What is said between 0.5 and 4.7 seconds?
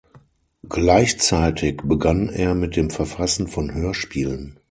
Gleichzeitig begann er mit dem Verfassen von Hörspielen.